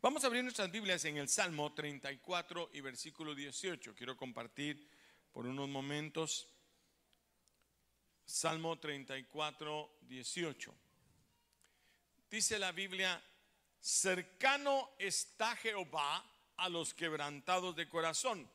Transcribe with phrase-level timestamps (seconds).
[0.00, 3.96] Vamos a abrir nuestras Biblias en el Salmo 34 y versículo 18.
[3.96, 4.88] Quiero compartir
[5.32, 6.46] por unos momentos
[8.24, 10.74] Salmo 34, 18.
[12.30, 13.20] Dice la Biblia,
[13.80, 16.24] cercano está Jehová
[16.58, 18.48] a los quebrantados de corazón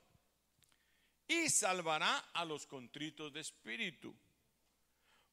[1.27, 4.15] y salvará a los contritos de espíritu.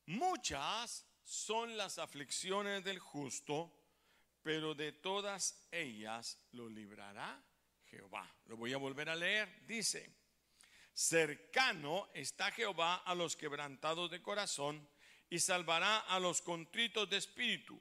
[0.06, 3.79] Muchas son las aflicciones del justo,
[4.42, 7.42] pero de todas ellas lo librará
[7.86, 8.28] Jehová.
[8.46, 9.66] Lo voy a volver a leer.
[9.66, 10.10] Dice,
[10.92, 14.88] cercano está Jehová a los quebrantados de corazón
[15.28, 17.80] y salvará a los contritos de espíritu.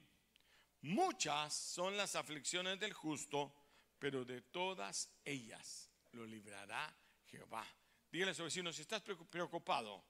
[0.82, 3.54] Muchas son las aflicciones del justo,
[3.98, 6.94] pero de todas ellas lo librará
[7.26, 7.66] Jehová.
[8.10, 10.04] Dígale a su vecino, si estás preocupado,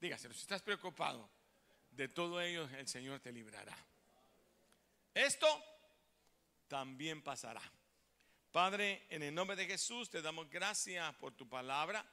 [0.00, 1.30] dígaselo, si estás preocupado,
[1.90, 3.76] de todo ello el Señor te librará.
[5.14, 5.46] Esto
[6.68, 7.62] también pasará.
[8.52, 12.04] Padre, en el nombre de Jesús te damos gracias por tu palabra.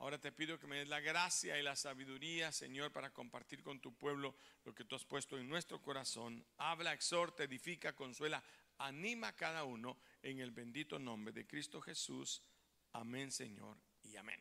[0.00, 3.80] Ahora te pido que me des la gracia y la sabiduría, Señor, para compartir con
[3.80, 6.44] tu pueblo lo que tú has puesto en nuestro corazón.
[6.58, 8.42] Habla, exhorta, edifica, consuela,
[8.78, 12.42] anima a cada uno en el bendito nombre de Cristo Jesús.
[12.92, 14.40] Amén, Señor, y amén.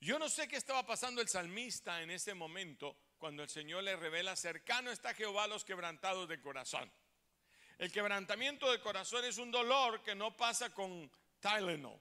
[0.00, 3.94] Yo no sé qué estaba pasando el salmista en ese momento cuando el Señor le
[3.96, 6.90] revela, cercano está Jehová a los quebrantados de corazón.
[7.80, 11.98] El quebrantamiento de corazón es un dolor que no pasa con Tylenol,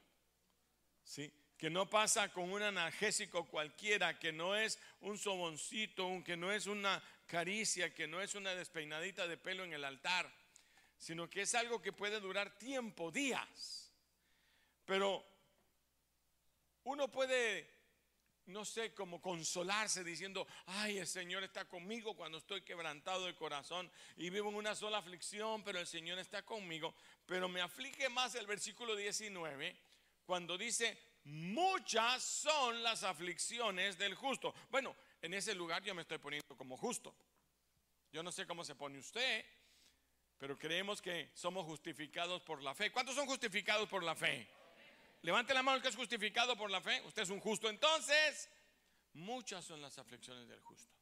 [1.06, 1.32] ¿sí?
[1.58, 6.68] que no pasa con un analgésico cualquiera, que no es un soboncito, que no es
[6.68, 10.30] una caricia, que no es una despeinadita de pelo en el altar,
[10.98, 13.90] sino que es algo que puede durar tiempo, días.
[14.84, 15.26] Pero
[16.84, 17.79] uno puede
[18.50, 23.92] no sé cómo consolarse diciendo, ay, el Señor está conmigo cuando estoy quebrantado de corazón
[24.18, 26.94] y vivo en una sola aflicción, pero el Señor está conmigo.
[27.26, 29.76] Pero me aflige más el versículo 19
[30.26, 34.54] cuando dice, muchas son las aflicciones del justo.
[34.70, 37.16] Bueno, en ese lugar yo me estoy poniendo como justo.
[38.12, 39.46] Yo no sé cómo se pone usted,
[40.38, 42.92] pero creemos que somos justificados por la fe.
[42.92, 44.48] ¿Cuántos son justificados por la fe?
[45.22, 47.02] Levante la mano el que es justificado por la fe.
[47.06, 47.70] Usted es un justo.
[47.70, 48.50] Entonces,
[49.14, 51.00] muchas son las aflicciones del justo.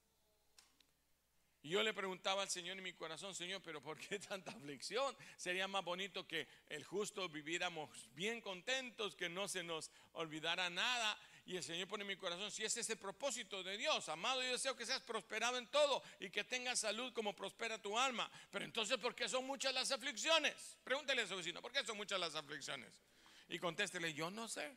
[1.67, 5.15] Y yo le preguntaba al Señor en mi corazón, Señor, pero ¿por qué tanta aflicción?
[5.35, 11.19] Sería más bonito que el justo viviéramos bien contentos, que no se nos olvidara nada.
[11.45, 14.41] Y el Señor pone en mi corazón, si ese es el propósito de Dios, amado,
[14.43, 18.29] yo deseo que seas prosperado en todo y que tengas salud como prospera tu alma.
[18.51, 20.77] Pero entonces, ¿por qué son muchas las aflicciones?
[20.83, 23.01] Pregúntele a su vecino, ¿por qué son muchas las aflicciones?
[23.49, 24.75] Y contéstele, yo no sé.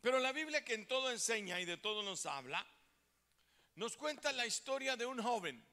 [0.00, 2.64] Pero la Biblia que en todo enseña y de todo nos habla,
[3.74, 5.64] nos cuenta la historia de un joven.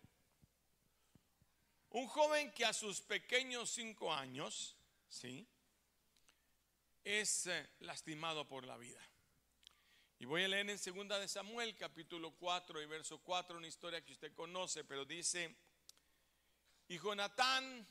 [1.92, 4.76] Un joven que a sus pequeños cinco años,
[5.08, 5.48] ¿sí?
[7.04, 9.00] Es eh, lastimado por la vida.
[10.18, 14.04] Y voy a leer en segunda de Samuel, capítulo 4 y verso 4, una historia
[14.04, 15.56] que usted conoce, pero dice,
[16.88, 17.88] y Jonatán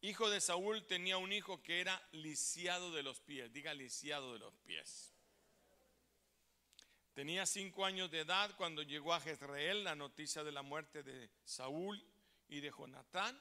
[0.00, 4.38] hijo de Saúl tenía un hijo que era lisiado de los pies, diga lisiado de
[4.38, 5.12] los pies.
[7.14, 11.30] Tenía cinco años de edad cuando llegó a Jezreel la noticia de la muerte de
[11.44, 12.04] Saúl
[12.48, 13.40] y de Jonatán.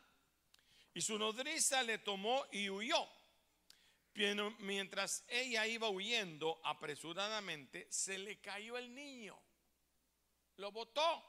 [0.94, 3.06] Y su nodriza le tomó y huyó.
[4.60, 9.38] Mientras ella iba huyendo apresuradamente, se le cayó el niño.
[10.56, 11.22] Lo botó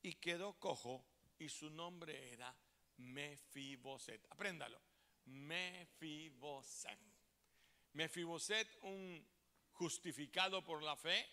[0.00, 1.04] y quedó cojo
[1.40, 2.54] y su nombre era
[2.96, 4.26] Mefiboset.
[4.30, 4.80] Apréndalo.
[5.26, 6.98] Mefiboset.
[7.92, 9.26] Mefiboset, un
[9.72, 11.28] justificado por la fe,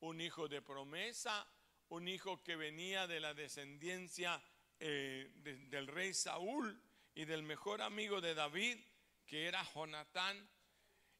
[0.00, 1.46] un hijo de promesa,
[1.88, 4.42] un hijo que venía de la descendencia
[4.78, 5.30] eh,
[5.70, 6.80] del rey Saúl
[7.14, 8.78] y del mejor amigo de David,
[9.26, 10.48] que era Jonatán.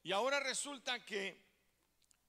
[0.02, 1.44] Y ahora resulta que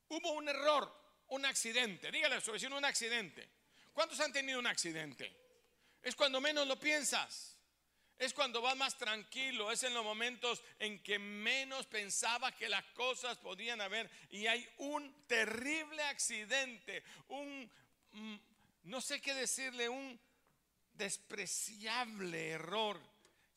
[0.09, 0.91] hubo un error,
[1.27, 2.11] un accidente.
[2.11, 3.49] Dígale a su vecino un accidente.
[3.93, 5.31] ¿Cuántos han tenido un accidente?
[6.01, 7.58] Es cuando menos lo piensas.
[8.19, 12.83] Es cuando vas más tranquilo, es en los momentos en que menos pensaba que las
[12.87, 17.71] cosas podían haber y hay un terrible accidente, un,
[18.11, 18.35] mm,
[18.83, 20.19] no sé qué decirle, un
[20.95, 22.99] despreciable error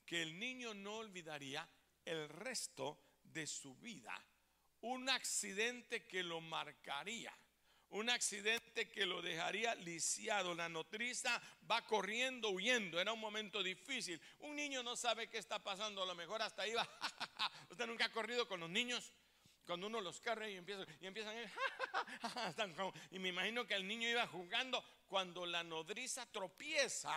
[0.06, 1.68] que el niño no olvidaría
[2.04, 4.14] el resto de su vida.
[4.82, 7.36] Un accidente que lo marcaría
[7.92, 10.54] un accidente que lo dejaría lisiado.
[10.54, 11.40] La notriza
[11.70, 13.00] va corriendo, huyendo.
[13.00, 14.20] Era un momento difícil.
[14.40, 16.02] Un niño no sabe qué está pasando.
[16.02, 16.88] A lo mejor hasta iba.
[17.70, 19.12] Usted nunca ha corrido con los niños.
[19.66, 21.36] Cuando uno los carga y empiezan, y empiezan
[23.10, 24.82] y me imagino que el niño iba jugando.
[25.06, 27.12] Cuando la nodriza tropieza,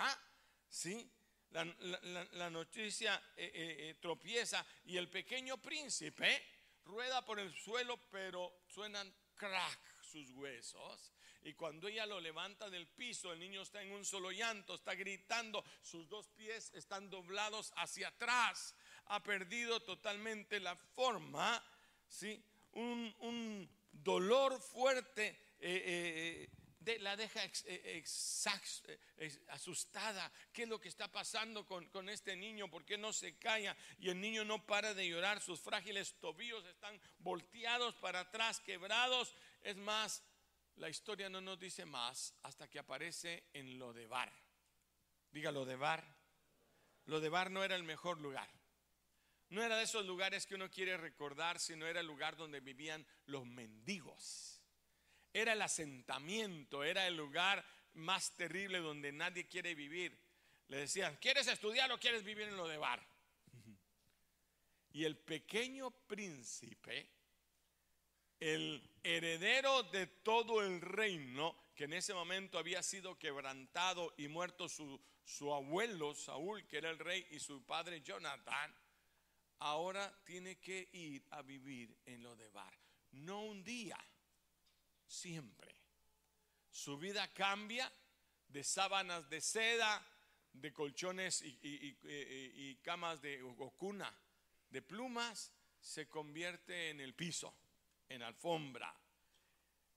[0.68, 1.10] ¿sí?
[1.52, 6.44] La, noticia eh, eh, eh, tropieza y el pequeño príncipe
[6.84, 11.12] rueda por el suelo, pero suenan crack sus huesos.
[11.44, 14.96] Y cuando ella lo levanta del piso, el niño está en un solo llanto, está
[14.96, 18.74] gritando, sus dos pies están doblados hacia atrás,
[19.08, 21.62] ha perdido totalmente la forma,
[22.08, 22.42] ¿sí?
[22.72, 25.38] un, un dolor fuerte
[27.00, 28.04] la deja eh,
[29.18, 30.32] eh, asustada.
[30.54, 32.70] ¿Qué es lo que está pasando con, con este niño?
[32.70, 33.76] ¿Por qué no se calla?
[34.00, 35.42] Y el niño no para de llorar.
[35.42, 39.34] Sus frágiles tobillos están volteados para atrás, quebrados.
[39.66, 40.24] Es más,
[40.76, 44.32] la historia no nos dice más hasta que aparece en lo de Bar.
[45.32, 46.06] Diga lo de Bar.
[47.06, 48.50] Lo de Bar no era el mejor lugar.
[49.50, 53.06] No era de esos lugares que uno quiere recordar, sino era el lugar donde vivían
[53.26, 54.56] los mendigos
[55.36, 57.64] era el asentamiento, era el lugar
[57.96, 60.18] más terrible donde nadie quiere vivir.
[60.70, 63.06] Le decían, ¿quieres estudiar o quieres vivir en lo de bar?
[64.94, 67.10] Y el pequeño príncipe,
[68.40, 74.70] el heredero de todo el reino, que en ese momento había sido quebrantado y muerto
[74.70, 78.74] su, su abuelo Saúl, que era el rey, y su padre Jonathan,
[79.60, 82.74] ahora tiene que ir a vivir en lo de bar.
[83.12, 83.98] No un día
[85.08, 85.76] siempre.
[86.70, 87.92] Su vida cambia
[88.50, 90.06] de sábanas de seda,
[90.54, 93.42] de colchones y, camas de
[93.78, 94.14] cuna
[94.70, 97.54] de plumas, se convierte en el piso,
[98.10, 98.94] en alfombra,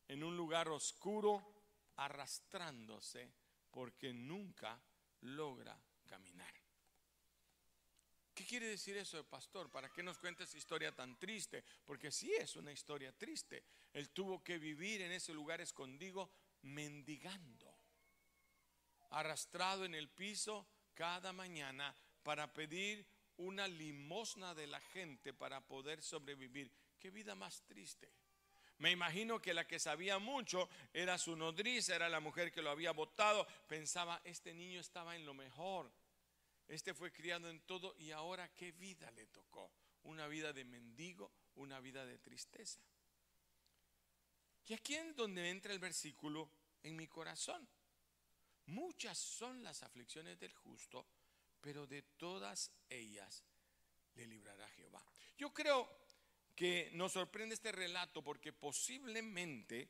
[0.06, 1.58] en un lugar oscuro,
[1.96, 3.32] arrastrándose
[3.70, 4.80] porque nunca
[5.20, 6.54] logra caminar.
[8.34, 9.68] ¿Qué quiere decir eso, pastor?
[9.68, 11.64] ¿Para qué nos cuenta esa historia tan triste?
[11.84, 13.64] Porque sí es una historia triste.
[13.92, 16.30] Él tuvo que vivir en ese lugar escondido
[16.62, 17.76] mendigando,
[19.10, 23.04] arrastrado en el piso cada mañana para pedir
[23.38, 26.72] una limosna de la gente para poder sobrevivir.
[26.98, 28.12] Qué vida más triste.
[28.78, 32.70] Me imagino que la que sabía mucho era su nodriza, era la mujer que lo
[32.70, 33.46] había votado.
[33.66, 35.90] Pensaba, este niño estaba en lo mejor
[36.68, 39.72] este fue criado en todo y ahora qué vida le tocó.
[40.04, 42.80] Una vida de mendigo, una vida de tristeza.
[44.66, 46.50] Y aquí es donde entra el versículo
[46.82, 47.66] en mi corazón.
[48.66, 51.06] Muchas son las aflicciones del justo,
[51.60, 53.42] pero de todas ellas
[54.14, 55.02] le librará Jehová.
[55.38, 55.88] Yo creo
[56.58, 59.88] que nos sorprende este relato porque posiblemente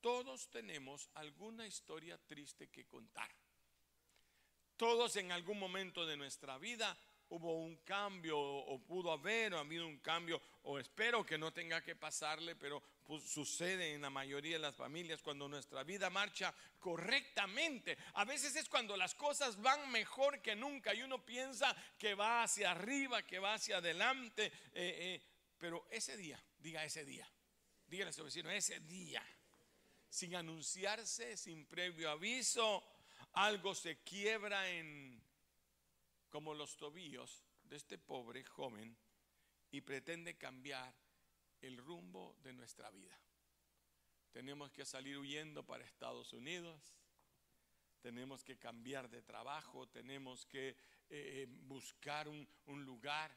[0.00, 3.30] todos tenemos alguna historia triste que contar.
[4.78, 6.96] Todos en algún momento de nuestra vida
[7.28, 11.52] hubo un cambio o pudo haber o ha habido un cambio o espero que no
[11.52, 16.08] tenga que pasarle, pero pues, sucede en la mayoría de las familias cuando nuestra vida
[16.08, 17.98] marcha correctamente.
[18.14, 22.42] A veces es cuando las cosas van mejor que nunca y uno piensa que va
[22.42, 25.35] hacia arriba, que va hacia adelante, eh, eh,
[25.66, 27.28] pero ese día, diga ese día,
[27.88, 29.20] dígale a su vecino, ese día,
[30.08, 32.84] sin anunciarse, sin previo aviso,
[33.32, 35.20] algo se quiebra en
[36.30, 38.96] como los tobillos de este pobre joven
[39.72, 40.94] y pretende cambiar
[41.60, 43.20] el rumbo de nuestra vida.
[44.30, 46.94] Tenemos que salir huyendo para Estados Unidos,
[48.02, 50.76] tenemos que cambiar de trabajo, tenemos que eh,
[51.10, 53.36] eh, buscar un, un lugar.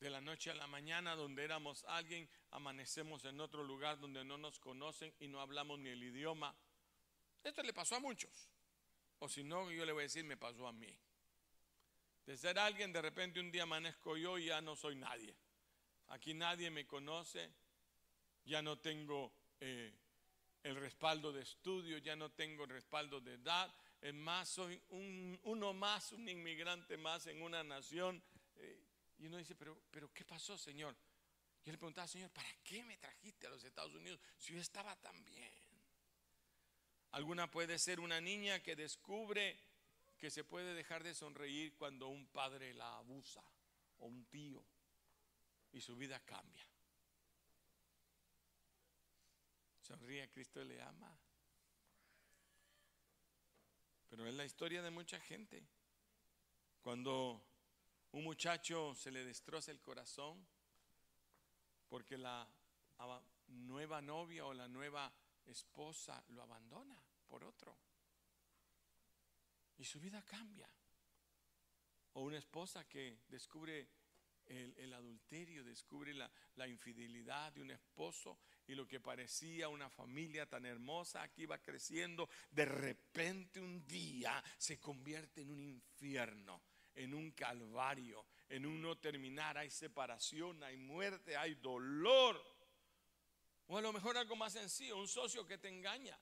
[0.00, 4.38] De la noche a la mañana donde éramos alguien, amanecemos en otro lugar donde no
[4.38, 6.54] nos conocen y no hablamos ni el idioma.
[7.42, 8.48] Esto le pasó a muchos.
[9.18, 10.96] O si no, yo le voy a decir, me pasó a mí.
[12.26, 15.34] De ser alguien, de repente un día amanezco yo y ya no soy nadie.
[16.08, 17.50] Aquí nadie me conoce,
[18.44, 19.92] ya no tengo eh,
[20.62, 23.74] el respaldo de estudio, ya no tengo el respaldo de edad.
[24.00, 28.22] Es más, soy un, uno más, un inmigrante más en una nación.
[28.56, 28.87] Eh,
[29.18, 30.96] y uno dice, pero, pero ¿qué pasó, Señor?
[31.64, 34.96] Yo le preguntaba, Señor, ¿para qué me trajiste a los Estados Unidos si yo estaba
[34.96, 35.52] tan bien?
[37.12, 39.58] Alguna puede ser una niña que descubre
[40.18, 43.42] que se puede dejar de sonreír cuando un padre la abusa
[43.98, 44.64] o un tío
[45.72, 46.66] y su vida cambia.
[49.80, 51.18] Sonríe, Cristo le ama.
[54.08, 55.66] Pero es la historia de mucha gente.
[56.82, 57.42] Cuando
[58.12, 60.46] un muchacho se le destroza el corazón
[61.88, 62.48] porque la
[63.48, 65.12] nueva novia o la nueva
[65.46, 67.76] esposa lo abandona por otro.
[69.76, 70.68] Y su vida cambia.
[72.14, 73.88] O una esposa que descubre
[74.46, 80.48] el, adulterio, descubre la, la, infidelidad de un esposo y lo que parecía una familia
[80.48, 86.62] tan hermosa que iba creciendo, de repente un día se convierte en un infierno,
[86.98, 89.58] en un calvario, en un no terminar.
[89.58, 92.42] Hay separación, hay muerte, hay dolor.
[93.66, 96.18] O a lo mejor algo más sencillo, un socio que te engaña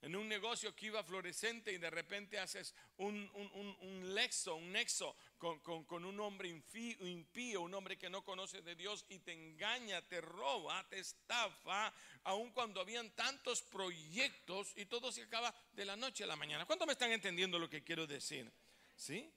[0.00, 5.16] en un negocio que iba florecente y de repente haces un, un, lexo, un nexo
[5.38, 10.20] con, un hombre impío, un hombre que no conoce de Dios y te engaña, te
[10.20, 11.92] roba, te estafa,
[12.24, 16.64] aun cuando habían tantos proyectos y todo se acaba de la noche a la mañana.
[16.64, 18.50] ¿Cuánto me están entendiendo lo que quiero decir?
[18.94, 19.32] ¿Sí?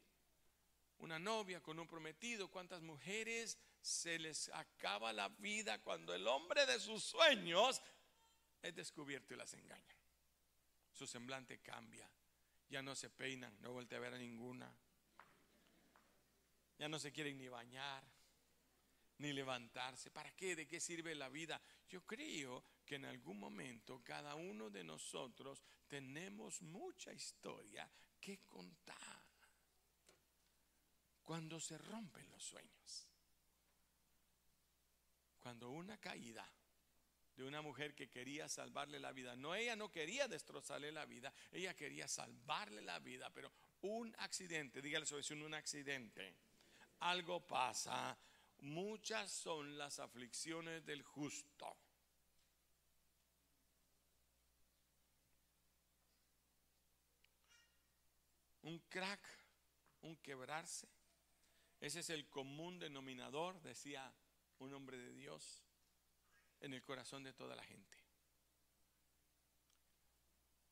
[1.01, 6.65] Una novia con un prometido, ¿cuántas mujeres se les acaba la vida cuando el hombre
[6.65, 7.81] de sus sueños
[8.61, 10.01] es descubierto y las engaña?
[11.01, 12.07] su semblante cambia.
[12.69, 14.71] Ya no se peinan, no voltea a ver a ninguna.
[16.77, 18.03] Ya no se quieren ni bañar,
[19.17, 20.11] ni levantarse.
[20.11, 20.55] ¿Para qué?
[20.55, 21.59] ¿De qué sirve la vida?
[21.89, 27.89] Yo creo que en algún momento cada uno de nosotros tenemos mucha historia
[28.19, 29.10] que contar.
[31.31, 33.07] Cuando se rompen los sueños.
[35.39, 36.45] Cuando una caída
[37.37, 39.33] de una mujer que quería salvarle la vida.
[39.37, 43.49] No, ella no quería destrozarle la vida, ella quería salvarle la vida, pero
[43.83, 46.35] un accidente, dígale su vecino, un accidente.
[46.99, 48.17] Algo pasa,
[48.57, 51.77] muchas son las aflicciones del justo.
[58.63, 59.25] Un crack,
[60.01, 60.89] un quebrarse.
[61.81, 64.13] Ese es el común denominador, decía
[64.59, 65.63] un hombre de Dios
[66.59, 67.97] en el corazón de toda la gente.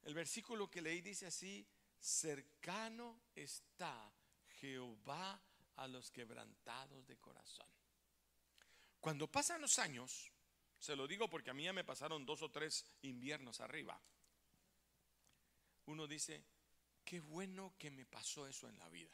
[0.04, 1.68] El versículo que leí dice así,
[2.00, 4.14] cercano está
[4.60, 5.42] Jehová
[5.78, 7.68] a los quebrantados de corazón.
[9.00, 10.32] Cuando pasan los años,
[10.78, 14.00] se lo digo porque a mí ya me pasaron dos o tres inviernos arriba,
[15.86, 16.46] uno dice,
[17.04, 19.12] qué bueno que me pasó eso en la vida.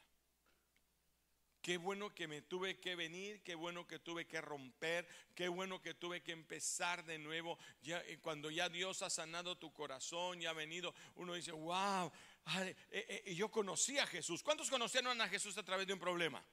[1.65, 5.81] Qué bueno que me tuve que venir, qué bueno que tuve que romper, qué bueno
[5.81, 7.57] que tuve que empezar de nuevo.
[7.81, 12.11] Ya, eh, cuando ya Dios ha sanado tu corazón, ya ha venido, uno dice, wow,
[12.59, 14.43] eh, eh, yo conocí a Jesús.
[14.43, 16.45] ¿Cuántos conocieron a Jesús a través de un problema?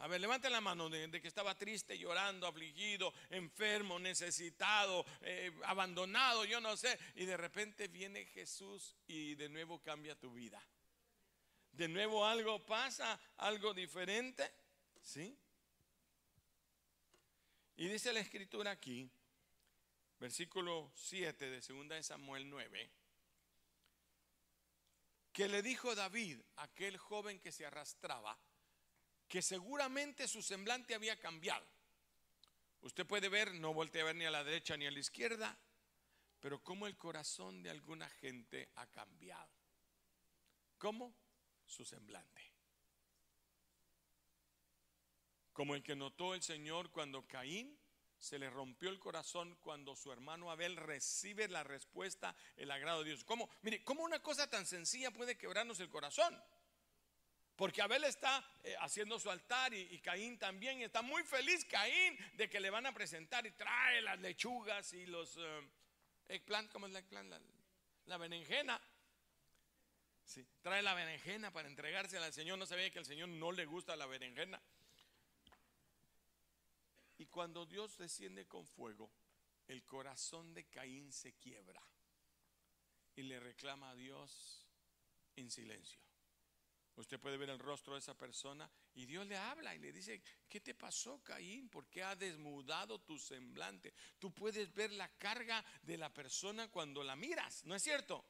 [0.00, 5.06] A ver, levanten la mano de, que estaba triste, llorando, afligido, enfermo, necesitado,
[5.64, 6.98] abandonado, yo no sé.
[7.14, 10.62] Y de repente viene Jesús y de nuevo cambia tu vida
[11.78, 14.52] de nuevo algo pasa, algo diferente.
[15.00, 15.38] ¿Sí?
[17.76, 19.08] Y dice la escritura aquí,
[20.18, 22.90] versículo 7 de 2 de Samuel 9,
[25.32, 28.36] que le dijo David, aquel joven que se arrastraba,
[29.28, 31.64] que seguramente su semblante había cambiado.
[32.80, 35.56] Usted puede ver, no voltea a ver ni a la derecha ni a la izquierda,
[36.40, 39.52] pero cómo el corazón de alguna gente ha cambiado.
[40.78, 41.14] ¿Cómo?
[41.68, 42.42] Su semblante.
[45.52, 47.78] Como el que notó el Señor cuando Caín
[48.18, 53.10] se le rompió el corazón cuando su hermano Abel recibe la respuesta, el agrado de
[53.10, 53.24] Dios.
[53.24, 53.48] ¿Cómo?
[53.62, 56.36] Mire, ¿cómo una cosa tan sencilla puede quebrarnos el corazón?
[57.54, 60.80] Porque Abel está eh, haciendo su altar y, Caín también.
[60.80, 65.06] está muy feliz Caín de que le van a presentar y trae las lechugas y
[65.06, 65.36] los
[66.28, 67.34] eh, ¿cómo es la eggplant?
[68.06, 68.80] la berenjena
[70.60, 72.58] trae la berenjena para entregársela al Señor.
[72.58, 74.60] No sabía que al Señor no le gusta la berenjena.
[77.18, 79.10] Y cuando Dios desciende con fuego,
[79.66, 81.82] el corazón de Caín se quiebra
[83.16, 84.66] y le reclama a Dios
[85.36, 86.00] en silencio.
[86.94, 90.20] Usted puede ver el rostro de esa persona y Dios le habla y le dice,
[90.48, 91.68] ¿qué te pasó, Caín?
[91.68, 93.94] ¿Por qué ha desmudado tu semblante?
[94.18, 98.24] Tú puedes ver la carga de la persona cuando la miras, ¿no es cierto?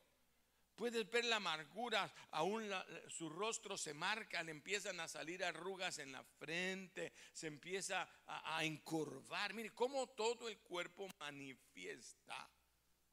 [0.78, 2.70] Puedes ver la amargura, aún
[3.08, 8.56] su rostro se marca, le empiezan a salir arrugas en la frente, se empieza a,
[8.56, 9.54] a encorvar.
[9.54, 12.48] Mire cómo todo el cuerpo manifiesta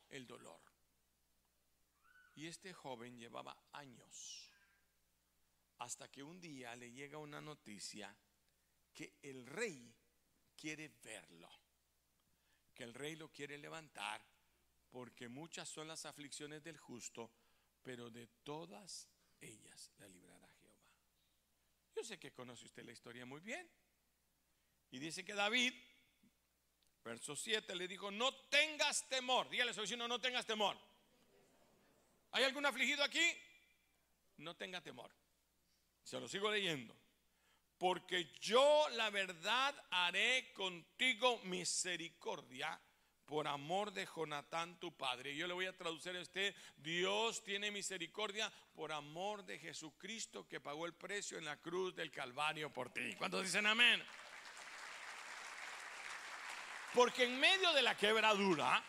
[0.10, 0.62] el dolor.
[2.36, 4.48] Y este joven llevaba años
[5.80, 8.16] hasta que un día le llega una noticia
[8.94, 9.92] que el rey
[10.56, 11.50] quiere verlo,
[12.76, 14.24] que el rey lo quiere levantar,
[14.92, 17.32] porque muchas son las aflicciones del justo
[17.86, 19.08] pero de todas
[19.40, 20.82] ellas la librará Jehová.
[21.96, 23.70] Yo sé que conoce usted la historia muy bien.
[24.90, 25.72] Y dice que David,
[27.04, 29.48] verso 7, le dijo, no tengas temor.
[29.50, 30.76] Dígale a su no tengas temor.
[32.32, 33.32] ¿Hay algún afligido aquí?
[34.38, 35.12] No tenga temor.
[36.04, 36.98] Se lo sigo leyendo.
[37.78, 42.82] Porque yo la verdad haré contigo misericordia
[43.26, 45.36] por amor de Jonatán tu padre.
[45.36, 50.60] Yo le voy a traducir a usted, Dios tiene misericordia por amor de Jesucristo que
[50.60, 53.16] pagó el precio en la cruz del Calvario por ti.
[53.18, 54.04] ¿Cuántos dicen amén?
[56.94, 58.82] Porque en medio de la quebradura,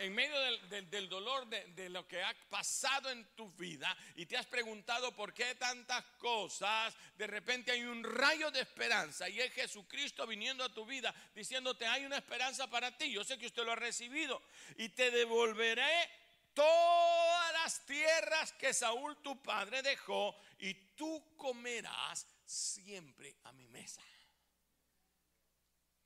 [0.00, 0.34] en medio
[0.68, 5.34] del, dolor de, lo que ha pasado en tu vida y te has preguntado por
[5.34, 10.72] qué tantas cosas, de repente hay un rayo de esperanza y es Jesucristo viniendo a
[10.72, 13.12] tu vida diciéndote hay una esperanza para ti.
[13.12, 14.42] Yo sé que usted lo ha recibido
[14.78, 16.08] y te devolveré
[16.54, 24.02] todas las tierras que Saúl tu padre dejó y tú comerás siempre a mi mesa.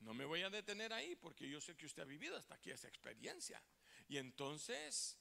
[0.00, 2.72] No me voy a detener ahí porque yo sé que usted ha vivido hasta aquí
[2.72, 3.62] esa experiencia.
[4.08, 5.18] Y entonces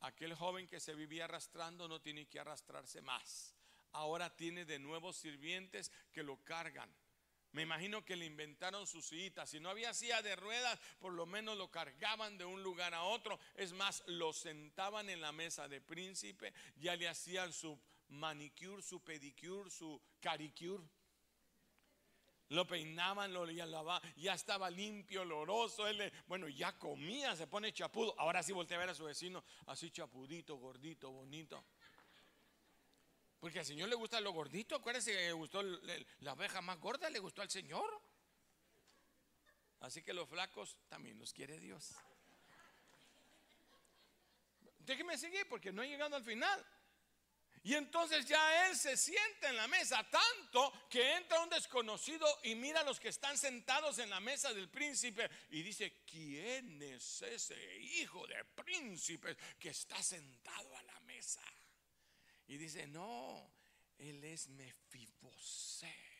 [0.00, 3.54] aquel joven que se vivía arrastrando no tiene que arrastrarse más.
[3.92, 6.94] Ahora tiene de nuevo sirvientes que lo cargan.
[7.52, 9.48] Me imagino que le inventaron sus sillitas.
[9.48, 13.04] Si no había silla de ruedas, por lo menos lo cargaban de un lugar a
[13.04, 13.40] otro.
[13.54, 16.52] Es más, lo sentaban en la mesa de príncipe.
[16.76, 20.84] Ya le hacían su manicure, su pedicure, su caricure.
[22.50, 25.86] Lo peinaban, lo lavaban, ya estaba limpio, oloroso.
[25.88, 28.14] Él, bueno, ya comía, se pone chapudo.
[28.18, 31.64] Ahora sí voltea a ver a su vecino, así chapudito, gordito, bonito.
[33.40, 34.76] Porque al Señor le gusta lo gordito.
[34.76, 38.00] Acuérdense que le gustó la abeja más gorda, le gustó al Señor.
[39.80, 41.94] Así que los flacos también los quiere Dios.
[44.78, 46.64] Déjeme seguir porque no he llegado al final.
[47.66, 52.54] Y entonces ya él se sienta en la mesa, tanto que entra un desconocido y
[52.54, 57.22] mira a los que están sentados en la mesa del príncipe y dice, ¿quién es
[57.22, 61.42] ese hijo de príncipe que está sentado a la mesa?
[62.46, 63.52] Y dice, no,
[63.98, 66.15] él es Mefiboset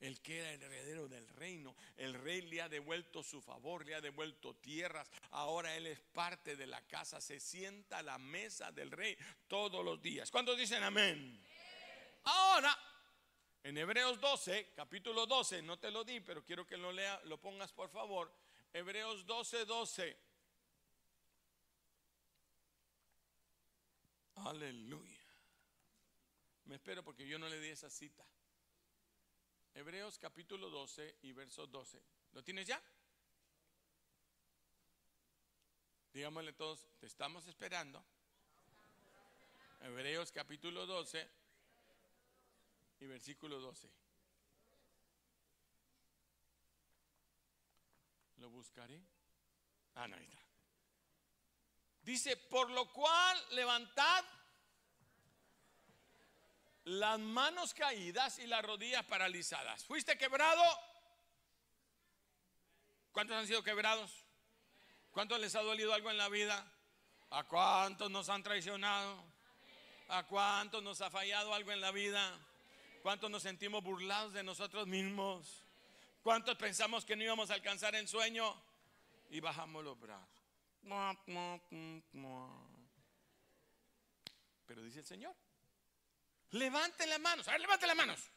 [0.00, 1.74] el que era heredero del reino.
[1.96, 5.10] El rey le ha devuelto su favor, le ha devuelto tierras.
[5.30, 9.84] Ahora él es parte de la casa, se sienta a la mesa del rey todos
[9.84, 10.30] los días.
[10.30, 11.42] ¿Cuántos dicen amén?
[12.24, 12.76] Ahora,
[13.62, 17.40] en Hebreos 12, capítulo 12, no te lo di, pero quiero que lo lea, lo
[17.40, 18.32] pongas por favor.
[18.72, 20.16] Hebreos 12, 12.
[24.36, 25.18] Aleluya.
[26.64, 28.24] Me espero porque yo no le di esa cita.
[29.78, 32.02] Hebreos capítulo 12 y verso 12.
[32.32, 32.82] ¿Lo tienes ya?
[36.12, 38.04] Digámosle todos, te estamos esperando.
[39.82, 41.30] Hebreos capítulo 12
[42.98, 43.88] y versículo 12.
[48.38, 49.00] Lo buscaré.
[49.94, 50.42] Ah, no, ahí está.
[52.02, 54.24] Dice, por lo cual levantad
[56.88, 59.84] las manos caídas y las rodillas paralizadas.
[59.84, 60.62] ¿Fuiste quebrado?
[63.12, 64.24] ¿Cuántos han sido quebrados?
[65.10, 66.66] ¿Cuántos les ha dolido algo en la vida?
[67.30, 69.22] ¿A cuántos nos han traicionado?
[70.08, 72.32] ¿A cuántos nos ha fallado algo en la vida?
[73.02, 75.62] ¿Cuántos nos sentimos burlados de nosotros mismos?
[76.22, 78.54] ¿Cuántos pensamos que no íbamos a alcanzar el sueño?
[79.30, 80.42] Y bajamos los brazos.
[84.66, 85.34] Pero dice el Señor,
[86.50, 87.46] Levanten las manos.
[87.48, 88.30] A ver, levanten las manos.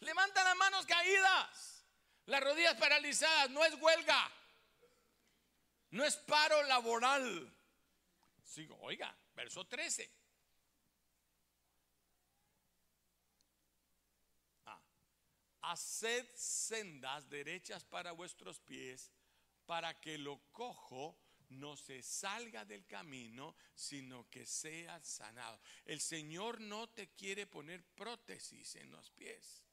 [0.00, 1.84] levanten las manos caídas.
[2.26, 3.50] Las rodillas paralizadas.
[3.50, 4.30] No es huelga.
[5.90, 7.54] No es paro laboral.
[8.42, 10.10] Sigo, oiga, verso 13.
[14.66, 14.82] Ah,
[15.62, 19.12] haced sendas derechas para vuestros pies,
[19.66, 21.23] para que lo cojo
[21.54, 25.60] no se salga del camino, sino que sea sanado.
[25.84, 29.64] El Señor no te quiere poner prótesis en los pies.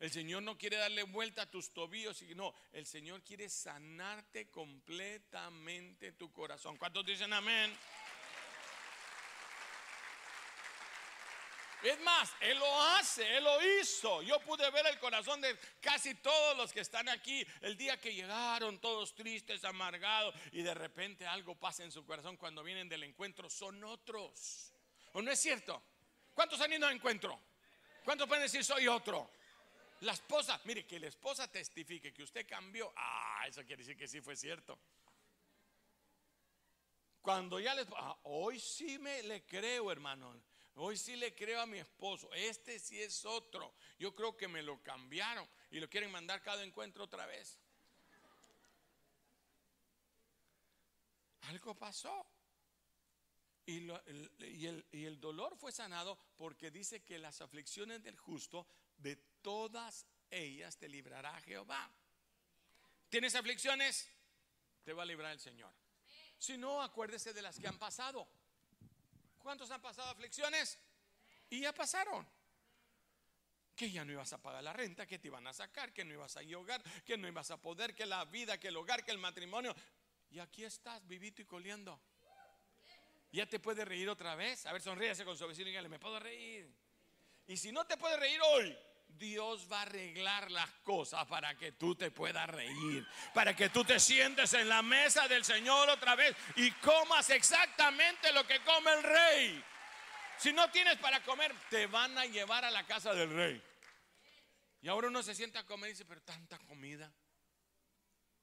[0.00, 6.12] El Señor no quiere darle vuelta a tus tobillos, sino el Señor quiere sanarte completamente
[6.12, 6.76] tu corazón.
[6.76, 7.72] ¿Cuántos dicen amén?
[11.84, 14.22] Es más, Él lo hace, Él lo hizo.
[14.22, 18.14] Yo pude ver el corazón de casi todos los que están aquí el día que
[18.14, 23.02] llegaron todos tristes, amargados y de repente algo pasa en su corazón cuando vienen del
[23.02, 23.50] encuentro.
[23.50, 24.72] Son otros.
[25.12, 25.82] ¿O no es cierto?
[26.32, 27.38] ¿Cuántos han ido al encuentro?
[28.02, 29.30] ¿Cuántos pueden decir soy otro?
[30.00, 32.94] La esposa, mire, que la esposa testifique que usted cambió.
[32.96, 34.78] Ah, eso quiere decir que sí fue cierto.
[37.20, 37.86] Cuando ya les...
[37.94, 40.34] Ah, hoy sí me le creo, hermano.
[40.76, 42.32] Hoy sí le creo a mi esposo.
[42.32, 43.74] Este sí es otro.
[43.98, 47.58] Yo creo que me lo cambiaron y lo quieren mandar cada encuentro otra vez.
[51.42, 52.26] Algo pasó.
[53.66, 58.66] Y, el, y el dolor fue sanado porque dice que las aflicciones del justo,
[58.98, 61.90] de todas ellas te librará Jehová.
[63.08, 64.10] ¿Tienes aflicciones?
[64.84, 65.72] te va a librar el Señor.
[66.38, 68.28] Si no, acuérdese de las que han pasado.
[69.44, 70.78] ¿Cuántos han pasado aflicciones?
[71.50, 72.26] Y ya pasaron.
[73.76, 76.14] Que ya no ibas a pagar la renta, que te iban a sacar, que no
[76.14, 79.10] ibas a hogar, que no ibas a poder, que la vida, que el hogar, que
[79.10, 79.76] el matrimonio.
[80.30, 82.00] Y aquí estás, vivito y coleando.
[83.32, 84.64] Ya te puedes reír otra vez.
[84.64, 86.74] A ver, sonríese con su vecino y dígale, me puedo reír.
[87.46, 88.74] Y si no te puedes reír hoy,
[89.18, 93.84] Dios va a arreglar las cosas para que tú te puedas reír, para que tú
[93.84, 98.92] te sientes en la mesa del Señor otra vez y comas exactamente lo que come
[98.92, 99.64] el rey.
[100.38, 103.62] Si no tienes para comer, te van a llevar a la casa del rey.
[104.82, 107.12] Y ahora uno se sienta a comer y dice, pero tanta comida.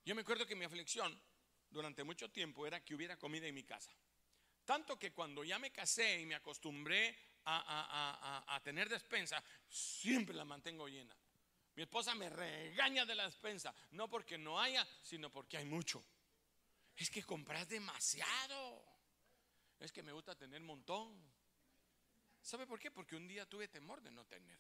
[0.04, 1.22] Yo me acuerdo que mi aflicción
[1.70, 3.92] durante mucho tiempo era que hubiera comida en mi casa.
[4.66, 10.88] Tanto que cuando ya me casé y me acostumbré a, tener despensa, siempre la mantengo
[10.88, 11.16] llena.
[11.76, 16.04] Mi esposa me regaña de la despensa, no porque no haya, sino porque hay mucho.
[16.96, 18.86] Es que compras demasiado.
[19.80, 21.20] Es que me gusta tener montón.
[22.42, 22.92] ¿Sabe por qué?
[22.92, 24.60] Porque un día tuve temor de no tener.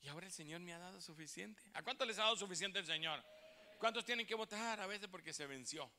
[0.00, 1.62] Y ahora el Señor me ha dado suficiente.
[1.74, 3.22] ¿A cuánto les ha dado suficiente el Señor?
[3.78, 4.80] ¿Cuántos tienen que votar?
[4.80, 5.90] A veces porque se venció.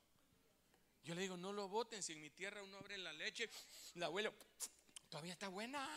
[1.04, 2.02] Yo le digo, no lo voten.
[2.02, 3.50] Si en mi tierra uno abre la leche,
[3.96, 4.34] la abuelo
[5.12, 5.88] todavía está buena.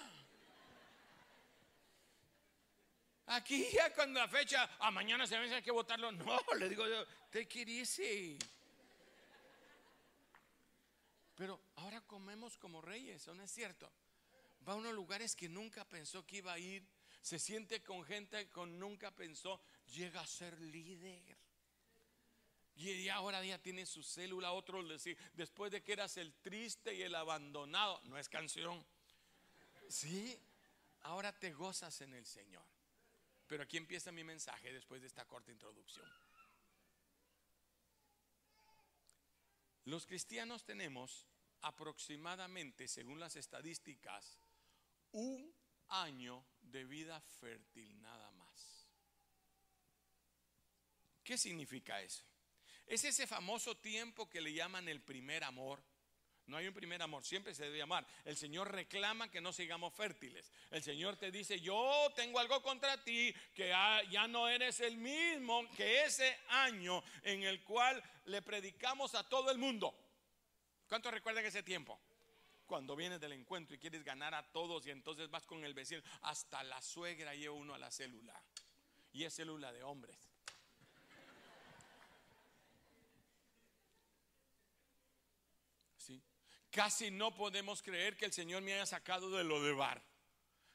[3.27, 6.13] Aquí ya cuando la fecha, a mañana se hay que votarlo.
[6.13, 7.49] No, le digo yo, te
[7.79, 8.37] easy.
[11.37, 13.91] Pero ahora comemos como reyes, ¿no es cierto?
[14.69, 16.87] Va a unos lugares que nunca pensó que iba a ir.
[17.23, 19.61] Se siente con gente que nunca pensó.
[19.95, 21.39] Llega a ser líder.
[22.77, 24.53] Y ahora ya tiene su célula.
[24.53, 28.85] Otro decir, después de que eras el triste y el abandonado, no es canción.
[29.89, 30.39] Sí,
[31.03, 32.65] ahora te gozas en el Señor.
[33.47, 36.09] Pero aquí empieza mi mensaje después de esta corta introducción.
[39.85, 41.27] Los cristianos tenemos
[41.61, 44.39] aproximadamente, según las estadísticas,
[45.13, 45.55] un
[45.89, 48.89] año de vida fértil nada más.
[51.23, 52.25] ¿Qué significa eso?
[52.87, 55.83] Es ese famoso tiempo que le llaman el primer amor
[56.47, 58.07] no hay un primer amor, siempre se debe amar.
[58.25, 60.53] El Señor reclama que no sigamos fértiles.
[60.71, 63.69] El Señor te dice, yo tengo algo contra ti, que
[64.11, 69.51] ya no eres el mismo que ese año en el cual le predicamos a todo
[69.51, 69.95] el mundo.
[70.89, 71.99] ¿Cuántos recuerdan ese tiempo?
[72.67, 76.03] Cuando vienes del encuentro y quieres ganar a todos y entonces vas con el vecino,
[76.23, 78.39] hasta la suegra lleva uno a la célula.
[79.13, 80.34] Y es célula de hombres.
[86.75, 90.03] Casi no podemos creer que el Señor me haya sacado de lo de bar.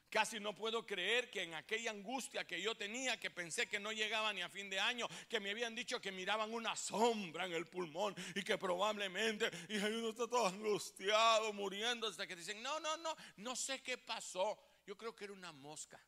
[0.08, 3.92] Casi no puedo creer que en aquella angustia que yo tenía, que pensé que no
[3.92, 7.52] llegaba ni a fin de año, que me habían dicho que miraban una sombra en
[7.52, 12.80] el pulmón y que probablemente, y uno está todo angustiado, muriendo, hasta que dicen, no,
[12.80, 14.58] no, no, no sé qué pasó.
[14.86, 16.00] Yo creo que era una mosca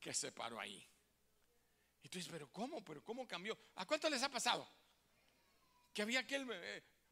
[0.00, 0.84] que se paró ahí.
[2.02, 2.84] Y tú dices, pero ¿cómo?
[2.84, 3.56] ¿Pero cómo cambió?
[3.76, 4.68] ¿A cuánto les ha pasado?
[5.92, 6.44] Que había aquel,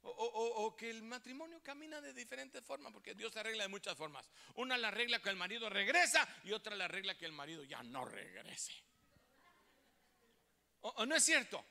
[0.05, 4.29] o, que el matrimonio camina de diferentes formas, porque Dios arregla de muchas formas.
[4.57, 7.83] Una la regla que el marido regresa y otra la regla que el marido ya
[7.83, 8.73] no regrese.
[10.81, 11.65] ¿O, no es cierto?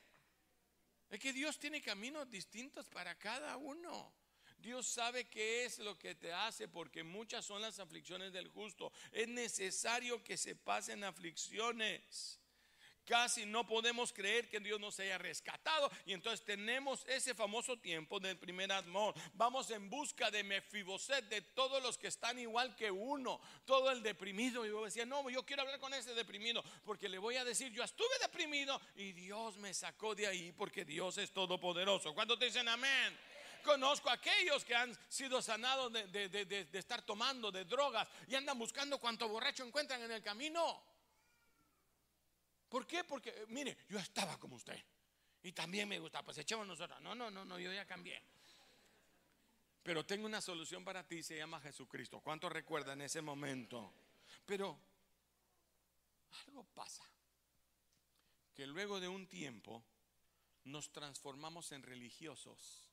[1.10, 4.14] Es que Dios tiene caminos distintos para cada uno.
[4.56, 8.92] Dios sabe qué es lo que te hace porque muchas son las aflicciones del justo.
[9.10, 12.38] Es necesario que se pasen aflicciones.
[13.12, 15.90] Casi no podemos creer que Dios nos haya rescatado.
[16.06, 19.14] Y entonces tenemos ese famoso tiempo del primer amor.
[19.34, 23.38] Vamos en busca de Mefiboset, de todos los que están igual que uno.
[23.66, 24.64] Todo el deprimido.
[24.64, 26.64] Y yo decía, no, yo quiero hablar con ese deprimido.
[26.86, 30.86] Porque le voy a decir, yo estuve deprimido y Dios me sacó de ahí porque
[30.86, 32.14] Dios es todopoderoso.
[32.14, 33.18] ¿Cuántos te dicen amén?
[33.62, 38.58] conozco a aquellos que han sido sanados de, de, estar tomando de drogas y andan
[38.58, 40.82] buscando cuanto borracho encuentran en el camino.
[42.72, 43.04] ¿Por qué?
[43.04, 44.82] Porque, eh, mire, yo estaba como usted.
[45.42, 47.02] Y también me gusta, pues echemos nosotros.
[47.02, 48.18] No, no, no, no, yo ya cambié.
[49.82, 52.20] Pero tengo una solución para ti, se llama Jesucristo.
[52.20, 53.92] ¿Cuánto recuerdan ese momento?
[54.46, 54.78] Pero
[56.46, 57.04] algo pasa.
[58.54, 59.84] Que luego de un tiempo
[60.64, 62.88] nos transformamos en religiosos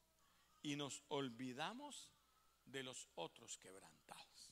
[0.61, 2.11] y nos olvidamos
[2.65, 4.51] de los otros quebrantados.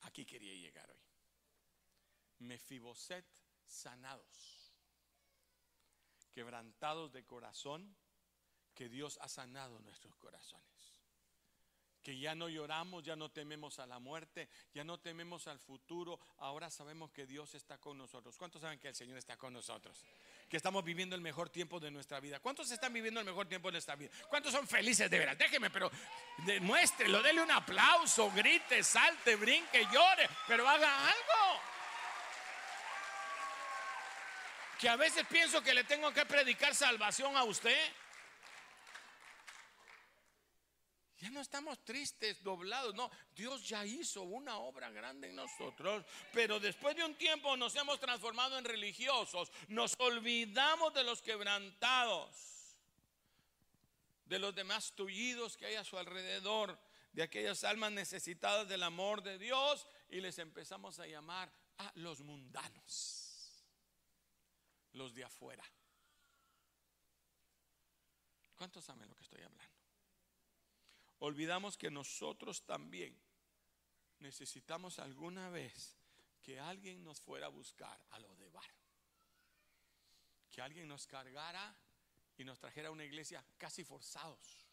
[0.00, 1.05] Aquí quería llegar hoy.
[2.38, 3.26] Mefiboset
[3.66, 4.72] sanados,
[6.32, 7.96] quebrantados de corazón,
[8.74, 10.66] que Dios ha sanado nuestros corazones.
[12.06, 16.20] que ya no lloramos, ya no tememos a la muerte, ya no tememos al futuro,
[16.36, 18.38] ahora sabemos que Dios está con nosotros.
[18.38, 20.04] ¿Cuántos saben que el Señor está con nosotros?
[20.48, 22.38] Que estamos viviendo el mejor tiempo de nuestra vida.
[22.38, 24.10] ¿Cuántos están viviendo el mejor tiempo de nuestra vida?
[24.28, 25.36] ¿Cuántos son felices de veras?
[25.36, 25.90] Déjeme, pero
[26.46, 31.60] demuéstrelo, dele un aplauso, grite, salte, brinque, llore, pero haga algo.
[34.78, 37.78] Que a veces pienso que le tengo que predicar salvación a usted.
[41.18, 43.10] Ya no estamos tristes, doblados, no.
[43.34, 47.98] Dios ya hizo una obra grande en nosotros, pero después de un tiempo nos hemos
[47.98, 52.76] transformado en religiosos, nos olvidamos de los quebrantados,
[54.26, 56.78] de los demás tullidos que hay a su alrededor,
[57.12, 62.20] de aquellas almas necesitadas del amor de Dios y les empezamos a llamar a los
[62.20, 63.25] mundanos,
[64.96, 65.64] los de afuera.
[68.56, 69.76] ¿Cuántos saben lo que estoy hablando?
[71.20, 73.18] olvidamos que nosotros también
[74.18, 75.96] necesitamos alguna vez
[76.42, 78.70] que alguien nos fuera a buscar a lo de bar.
[80.50, 81.76] Que alguien nos cargara
[82.36, 84.65] y nos trajera a una iglesia casi forzados.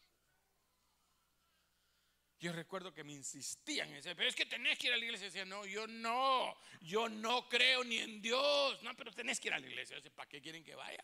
[2.40, 5.04] Yo recuerdo que me insistían en ese, pero es que tenés que ir a la
[5.04, 5.26] iglesia.
[5.26, 8.82] Decía, no, yo no, yo no creo ni en Dios.
[8.82, 9.96] No, pero tenés que ir a la iglesia.
[10.14, 11.02] ¿Para qué quieren que vaya?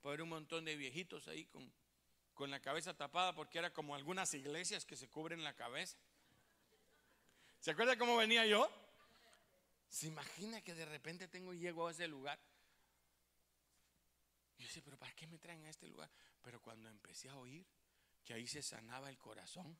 [0.00, 1.70] Por un montón de viejitos ahí con
[2.40, 5.98] con la cabeza tapada porque era como algunas iglesias que se cubren la cabeza.
[7.60, 8.66] ¿Se acuerda cómo venía yo?
[9.90, 12.40] ¿Se imagina que de repente tengo y llego a ese lugar?
[14.56, 16.10] Yo decía, pero ¿para qué me traen a este lugar?
[16.40, 17.66] Pero cuando empecé a oír
[18.24, 19.78] que ahí se sanaba el corazón,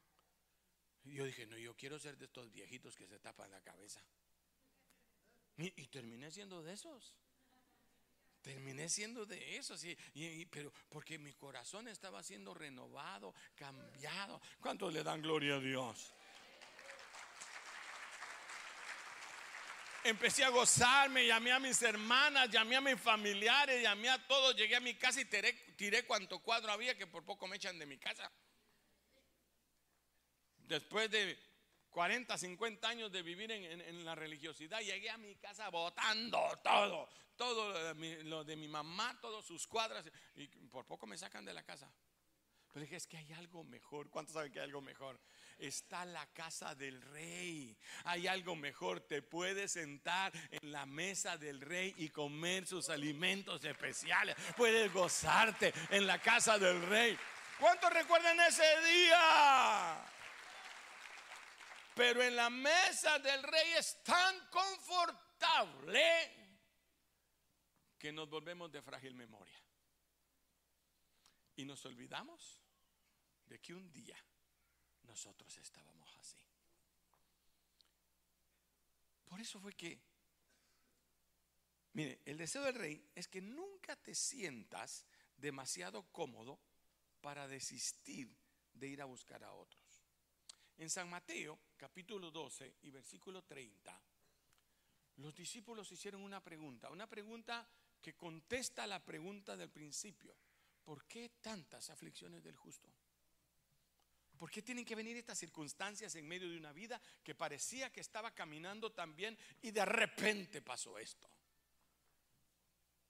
[1.04, 4.00] yo dije, no, yo quiero ser de estos viejitos que se tapan la cabeza.
[5.56, 7.14] Y, y terminé siendo de esos.
[8.42, 9.96] Terminé siendo de eso, sí,
[10.50, 14.40] pero porque mi corazón estaba siendo renovado, cambiado.
[14.60, 16.14] ¿Cuántos le dan gloria a Dios?
[20.02, 24.76] Empecé a gozarme, llamé a mis hermanas, llamé a mis familiares, llamé a todos, llegué
[24.76, 27.84] a mi casa y tiré, tiré cuanto cuadro había que por poco me echan de
[27.84, 28.32] mi casa.
[30.70, 31.36] Después de
[31.90, 37.72] 40, 50 años de vivir en, la religiosidad, llegué a mi casa botando todo, todo
[38.22, 40.04] lo de, mi, mamá, todos sus cuadras,
[40.36, 41.92] y por poco me sacan de la casa.
[42.72, 44.10] Pero dije, es que hay algo mejor.
[44.10, 45.18] ¿Cuántos saben que hay algo mejor?
[45.58, 47.76] Está la casa del rey.
[48.04, 49.00] Hay algo mejor.
[49.00, 54.36] Te puedes sentar en la mesa del rey y comer sus alimentos especiales.
[54.56, 57.18] Puedes gozarte en la casa del rey.
[57.58, 60.06] ¿Cuántos recuerdan ese día?
[62.00, 66.00] Pero en la mesa del rey es tan confortable
[67.98, 69.62] que nos volvemos de frágil memoria.
[71.56, 72.62] Y nos olvidamos
[73.44, 74.16] de que un día
[75.02, 76.38] nosotros estábamos así.
[79.26, 80.00] Por eso fue que,
[81.92, 85.04] mire, el deseo del rey es que nunca te sientas
[85.36, 86.58] demasiado cómodo
[87.20, 88.34] para desistir
[88.72, 89.89] de ir a buscar a otros.
[90.80, 94.00] En San Mateo, capítulo 12 y versículo 30,
[95.16, 97.68] los discípulos hicieron una pregunta, una pregunta
[98.00, 100.34] que contesta la pregunta del principio.
[100.82, 102.88] ¿Por qué tantas aflicciones del justo?
[104.38, 108.00] ¿Por qué tienen que venir estas circunstancias en medio de una vida que parecía que
[108.00, 111.28] estaba caminando tan bien y de repente pasó esto?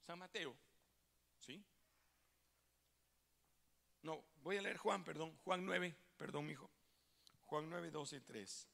[0.01, 0.57] San Mateo,
[1.39, 1.63] ¿sí?
[4.01, 6.69] No, voy a leer Juan, perdón, Juan 9, perdón, hijo.
[7.51, 8.67] Juan 9, 12 y 3.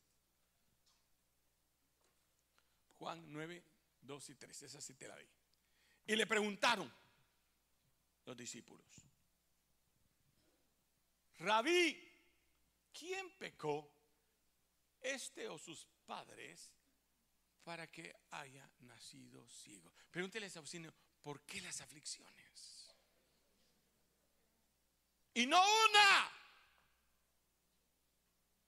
[3.00, 3.64] Juan 9,
[4.02, 4.62] 2 y 3.
[4.62, 5.28] Esa sí te la di.
[6.06, 6.94] Y le preguntaron
[8.24, 8.86] los discípulos,
[11.40, 12.08] Rabí,
[12.94, 13.92] ¿quién pecó?
[15.02, 16.72] ¿Este o sus padres
[17.64, 19.92] para que haya nacido ciego?
[20.12, 20.92] Pregúntele a ese
[21.24, 22.96] ¿por qué las aflicciones?
[25.34, 26.47] Y no una.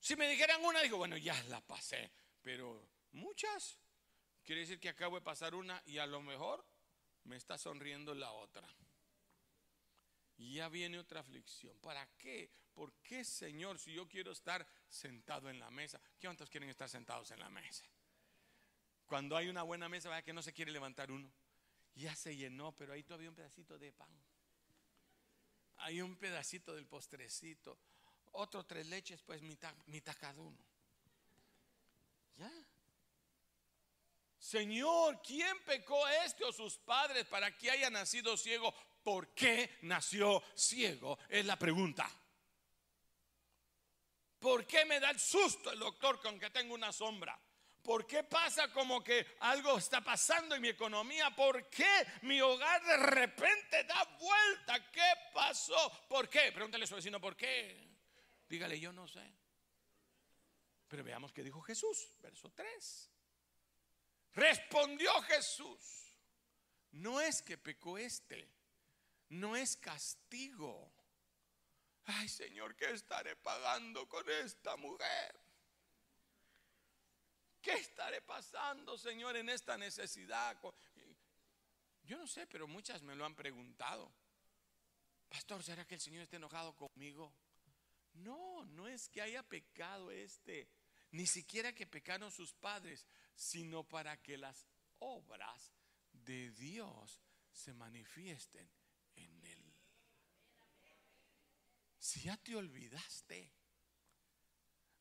[0.00, 2.10] Si me dijeran una, digo, bueno, ya la pasé,
[2.42, 3.78] pero muchas.
[4.42, 6.64] Quiere decir que acabo de pasar una y a lo mejor
[7.24, 8.66] me está sonriendo la otra.
[10.38, 11.78] Y ya viene otra aflicción.
[11.80, 12.50] ¿Para qué?
[12.72, 16.00] ¿Por qué, Señor, si yo quiero estar sentado en la mesa?
[16.18, 17.84] ¿Cuántos quieren estar sentados en la mesa?
[19.04, 21.30] Cuando hay una buena mesa, vaya que no se quiere levantar uno.
[21.94, 24.08] Ya se llenó, pero ahí todavía un pedacito de pan.
[25.76, 27.78] Hay un pedacito del postrecito
[28.32, 30.58] otro tres leches, pues mitad, mitad cada uno.
[32.36, 32.50] Ya.
[34.38, 38.74] Señor, ¿quién pecó este o sus padres para que haya nacido ciego?
[39.02, 41.18] ¿Por qué nació ciego?
[41.28, 42.10] Es la pregunta.
[44.38, 47.38] ¿Por qué me da el susto el doctor con que tengo una sombra?
[47.82, 51.30] ¿Por qué pasa como que algo está pasando en mi economía?
[51.30, 54.90] ¿Por qué mi hogar de repente da vuelta?
[54.90, 56.06] ¿Qué pasó?
[56.08, 56.52] ¿Por qué?
[56.52, 57.89] Pregúntale a su vecino, ¿por qué?
[58.50, 59.32] Dígale, yo no sé.
[60.88, 63.10] Pero veamos qué dijo Jesús, verso 3.
[64.32, 66.16] Respondió Jesús,
[66.90, 68.52] no es que pecó este,
[69.28, 70.92] no es castigo.
[72.06, 75.40] Ay Señor, ¿qué estaré pagando con esta mujer?
[77.62, 80.60] ¿Qué estaré pasando, Señor, en esta necesidad?
[82.02, 84.12] Yo no sé, pero muchas me lo han preguntado.
[85.28, 87.32] Pastor, ¿será que el Señor está enojado conmigo?
[88.14, 90.68] No, no es que haya pecado este,
[91.12, 94.66] ni siquiera que pecaron sus padres, sino para que las
[94.98, 95.72] obras
[96.12, 97.20] de Dios
[97.52, 98.70] se manifiesten
[99.16, 99.74] en él.
[101.98, 103.52] Si ya te olvidaste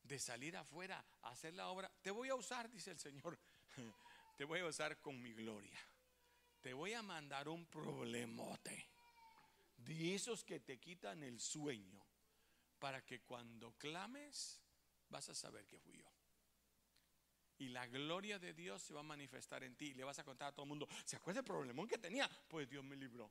[0.04, 3.39] de salir afuera a hacer la obra, te voy a usar, dice el Señor,
[4.38, 5.80] te voy a usar con mi gloria.
[6.62, 8.89] Te voy a mandar un problemote
[9.78, 12.09] de esos que te quitan el sueño
[12.80, 14.62] para que cuando clames
[15.10, 16.06] vas a saber que fui yo.
[17.58, 19.88] Y la gloria de Dios se va a manifestar en ti.
[19.88, 22.30] Y le vas a contar a todo el mundo, ¿se acuerda el problemón que tenía?
[22.48, 23.30] Pues Dios me libró.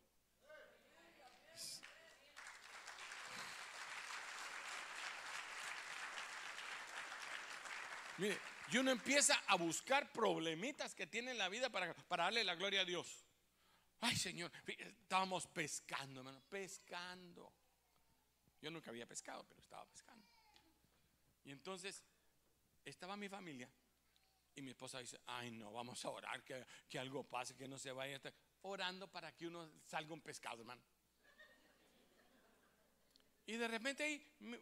[8.19, 8.39] Mire,
[8.71, 12.57] y uno empieza a buscar problemitas que tiene en la vida para, para darle la
[12.57, 13.25] gloria a Dios.
[14.01, 17.53] Ay, Señor, estábamos pescando, hermano, pescando.
[18.61, 20.27] Yo nunca había pescado, pero estaba pescando.
[21.45, 22.03] Y entonces
[22.85, 23.71] estaba mi familia
[24.55, 27.79] y mi esposa dice, ay no, vamos a orar, que, que algo pase, que no
[27.79, 28.21] se vaya.
[28.63, 30.83] Orando para que uno salga un pescado, hermano.
[33.47, 34.61] Y de repente ahí,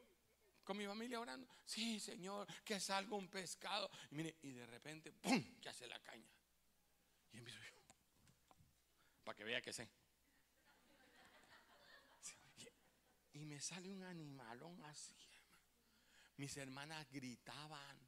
[0.62, 3.90] con mi familia orando, sí, Señor, que salga un pescado.
[4.10, 6.30] Y mire, y de repente, ¡pum!, que hace la caña.
[7.32, 7.76] Y empiezo yo,
[9.24, 9.88] para que vea que sé.
[13.36, 15.14] Y me sale un animalón así.
[16.38, 17.98] Mis hermanas gritaban.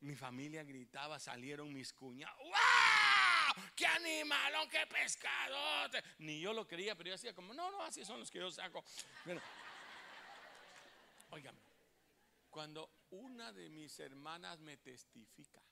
[0.00, 2.38] Mi familia gritaba, salieron mis cuñados.
[2.38, 3.64] ¡Wow!
[3.74, 6.04] ¡Qué animalón, qué pescadote!
[6.18, 8.50] Ni yo lo quería, pero yo decía como, no, no, así son los que yo
[8.52, 8.84] saco.
[9.24, 9.40] Bueno,
[11.30, 11.58] óigame,
[12.48, 15.62] cuando una de mis hermanas me testifica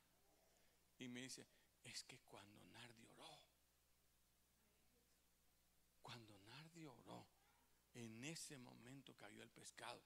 [0.99, 1.47] y me dice,
[1.85, 3.39] es que cuando Nardi oró,
[6.01, 7.29] cuando Nardi oró,
[8.23, 10.01] en ese momento cayó el pescado.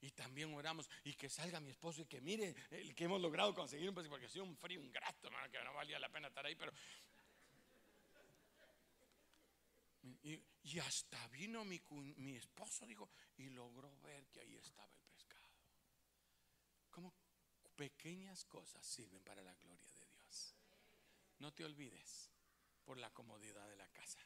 [0.00, 3.54] Y también oramos y que salga mi esposo y que mire el que hemos logrado
[3.54, 6.28] conseguir un pescado, porque ha sido un frío ingrato, hermano, que no valía la pena
[6.28, 6.72] estar ahí, pero...
[10.22, 11.80] Y, y hasta vino mi,
[12.16, 15.48] mi esposo, dijo, y logró ver que ahí estaba el pescado.
[16.90, 17.14] Como
[17.74, 20.54] pequeñas cosas sirven para la gloria de Dios.
[21.38, 22.30] No te olvides
[22.84, 24.20] por la comodidad de la casa.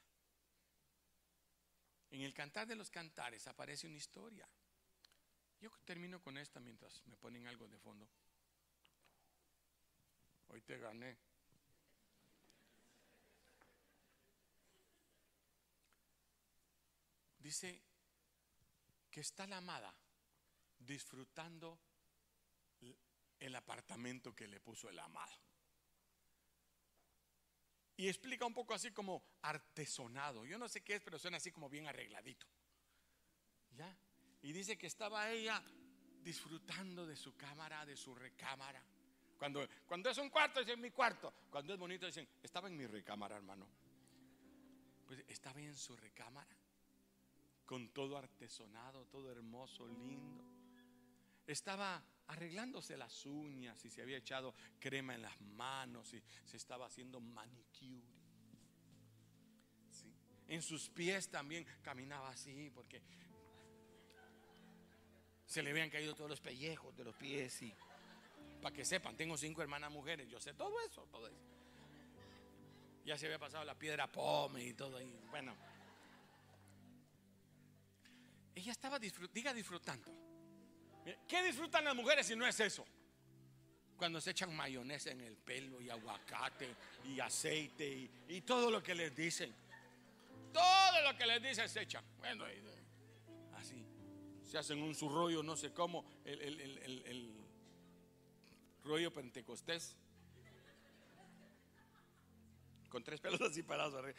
[2.10, 4.48] En el cantar de los cantares aparece una historia.
[5.60, 8.08] Yo termino con esta mientras me ponen algo de fondo.
[10.48, 11.16] Hoy te gané.
[17.38, 17.82] Dice
[19.10, 19.94] que está la amada
[20.78, 21.78] disfrutando
[23.40, 25.47] el apartamento que le puso el amado.
[27.98, 30.46] Y explica un poco así como artesonado.
[30.46, 32.46] Yo no sé qué es, pero suena así como bien arregladito.
[33.76, 33.94] ¿Ya?
[34.40, 35.60] Y dice que estaba ella
[36.22, 38.80] disfrutando de su cámara, de su recámara.
[39.36, 41.34] Cuando, cuando es un cuarto, dicen mi cuarto.
[41.50, 43.66] Cuando es bonito, dicen, estaba en mi recámara, hermano.
[45.04, 46.56] Pues estaba en su recámara,
[47.66, 50.44] con todo artesonado, todo hermoso, lindo.
[51.44, 56.86] Estaba arreglándose las uñas y se había echado crema en las manos y se estaba
[56.86, 58.18] haciendo manicure.
[60.46, 63.02] En sus pies también caminaba así porque
[65.44, 67.74] se le habían caído todos los pellejos de los pies y
[68.62, 71.40] para que sepan, tengo cinco hermanas mujeres, yo sé todo eso, todo eso.
[73.04, 75.18] Ya se había pasado la piedra pome y todo ahí.
[75.30, 75.54] Bueno,
[78.54, 80.27] ella estaba diga disfrutando
[81.26, 82.84] ¿Qué disfrutan las mujeres si no es eso?
[83.96, 86.68] Cuando se echan mayonesa en el pelo y aguacate
[87.04, 89.54] y aceite y, todo lo que les dicen.
[90.52, 92.04] Todo lo que les dicen se echan.
[92.18, 92.44] Bueno,
[93.54, 93.84] así.
[94.44, 97.34] Se hacen un su rollo, no sé cómo, el, el
[98.84, 99.96] rollo pentecostés.
[102.88, 104.18] Con tres pelos así parados arriba.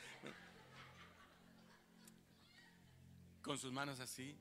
[3.42, 4.38] Con sus manos así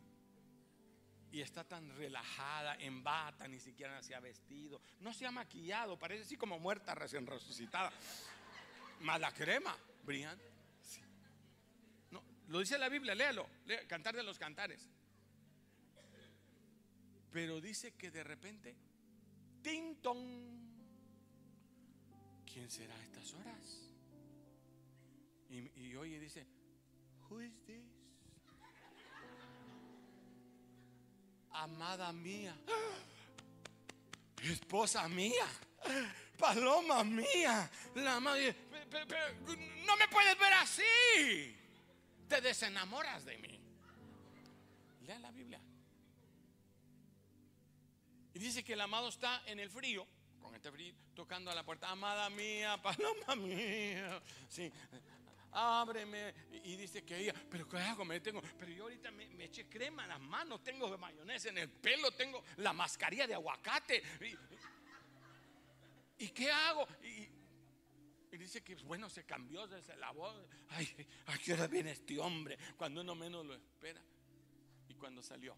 [1.31, 5.99] y está tan relajada, en bata, ni siquiera se ha vestido, no se ha maquillado,
[5.99, 7.93] parece así como muerta recién resucitada.
[9.01, 10.39] Mala crema, Brian.
[12.11, 13.49] No, lo dice la Biblia, léalo,
[13.87, 14.89] cantar de los cantares.
[17.31, 18.75] Pero dice que de repente,
[19.63, 20.59] Tinton,
[22.47, 23.85] ¿quién será a estas horas?
[25.51, 26.47] Y, y oye, dice,
[27.29, 27.98] Who is this?
[31.53, 32.57] Amada mía,
[34.43, 35.47] esposa mía,
[36.39, 38.55] paloma mía, la madre,
[39.87, 41.57] no me puedes ver así,
[42.29, 43.61] te desenamoras de mí.
[45.07, 45.61] Lea la Biblia.
[48.35, 50.07] Y dice que el amado está en el frío,
[50.41, 54.23] con este frío, tocando a la puerta, amada mía, paloma mía.
[54.49, 54.71] Sí,
[55.53, 56.35] ábreme.
[56.65, 58.05] Y dice que ella, pero ¿qué hago?
[58.05, 61.71] Me tengo, pero yo ahorita me, eché crema en las manos, tengo mayonesa en el
[61.71, 64.03] pelo, tengo la mascarilla de aguacate.
[66.19, 66.87] ¿Y, qué hago?
[67.03, 67.29] Y,
[68.37, 70.33] dice que bueno, se cambió, se lavó.
[70.71, 70.89] Ay,
[71.27, 72.59] ¿a qué hora viene este hombre?
[72.77, 74.03] Cuando uno menos lo espera.
[74.89, 75.57] Y cuando salió,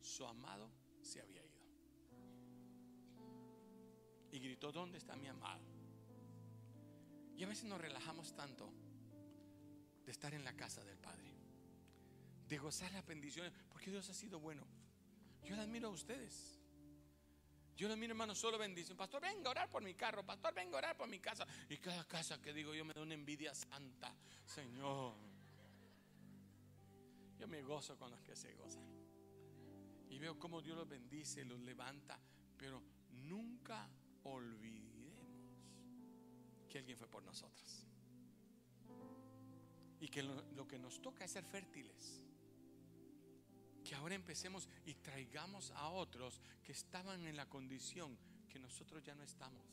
[0.00, 0.70] su amado
[1.02, 1.48] se había ido.
[4.30, 5.64] Y gritó, ¿dónde está mi amado?
[7.36, 8.72] Y a veces nos relajamos tanto
[10.08, 11.30] de estar en la casa del Padre,
[12.48, 14.66] de gozar las bendiciones, porque Dios ha sido bueno.
[15.44, 16.58] Yo le admiro a ustedes.
[17.76, 18.96] Yo le admiro, hermano, solo bendición.
[18.96, 20.24] Pastor, venga a orar por mi carro.
[20.24, 21.46] Pastor, venga a orar por mi casa.
[21.68, 24.16] Y cada casa que digo yo me da una envidia santa.
[24.46, 25.12] Señor.
[27.38, 28.88] Yo me gozo con los que se gozan.
[30.08, 32.18] Y veo cómo Dios los bendice, los levanta.
[32.56, 33.86] Pero nunca
[34.24, 35.28] olvidemos
[36.70, 37.87] que alguien fue por nosotros.
[40.00, 42.22] Y que lo, que nos toca es ser fértiles.
[43.84, 48.16] Que ahora empecemos y traigamos a otros que estaban en la condición
[48.48, 49.64] que nosotros ya no estamos.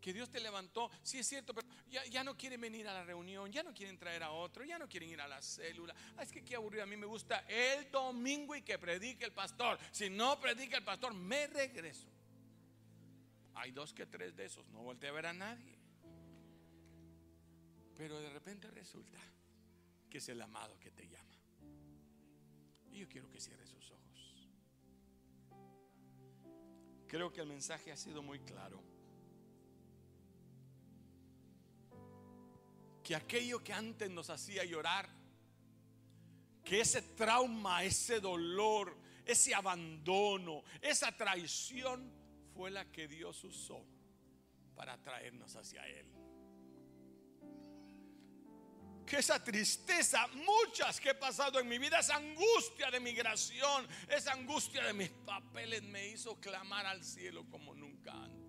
[0.00, 3.04] Que Dios te levantó, sí es cierto, pero ya, ya, no quieren venir a la
[3.04, 5.94] reunión, ya no quieren traer a otro, ya no quieren ir a la célula.
[6.16, 9.32] Ah, es que qué aburrido, a mí me gusta el domingo y que predique el
[9.32, 9.78] pastor.
[9.90, 12.06] Si no predica el pastor, me regreso.
[13.54, 15.77] Hay dos que tres de esos, no volteé a ver a nadie.
[17.98, 19.18] Pero de repente resulta
[20.08, 21.36] que es el amado que te llama.
[22.92, 24.48] Y yo quiero que cierre sus ojos.
[27.08, 28.80] Creo que el mensaje ha sido muy claro.
[33.02, 35.08] Que aquello que antes nos hacía llorar,
[36.62, 42.12] que ese trauma, ese dolor, ese abandono, esa traición
[42.54, 43.84] fue la que Dios usó
[44.76, 46.17] para traernos hacia Él
[49.08, 54.32] que esa tristeza, muchas que he pasado en mi vida, esa angustia de migración, esa
[54.32, 58.48] angustia de mis papeles me hizo clamar al cielo como nunca antes.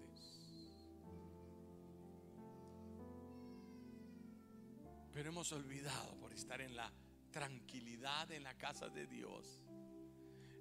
[5.14, 6.92] Pero hemos olvidado por estar en la
[7.32, 9.62] tranquilidad en la casa de Dios.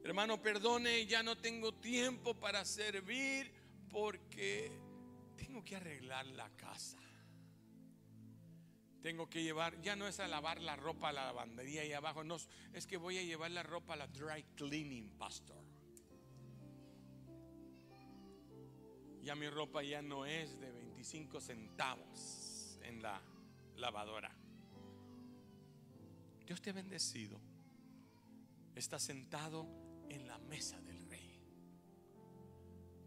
[0.05, 3.53] Hermano, perdone, ya no tengo tiempo para servir
[3.91, 4.71] porque
[5.37, 6.99] tengo que arreglar la casa.
[9.03, 12.25] Tengo que llevar, ya no es a lavar la ropa a la lavandería ahí abajo,
[12.25, 12.37] no,
[12.73, 15.65] es que voy a llevar la ropa a la dry cleaning, pastor.
[19.23, 23.21] Ya mi ropa ya no es de 25 centavos en la
[23.77, 24.35] lavadora.
[26.47, 27.39] Dios te ha bendecido.
[28.75, 29.67] Está sentado
[30.09, 31.08] en la mesa del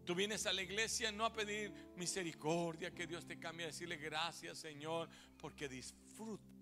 [0.04, 3.96] Tú vienes a la iglesia no a pedir misericordia, que Dios te cambie, a decirle
[3.96, 6.52] gracias Señor, porque disfruto.